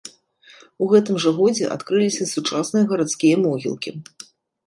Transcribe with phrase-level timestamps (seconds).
[0.83, 3.89] У гэтым жа годзе адкрыліся сучасныя гарадскія могілкі.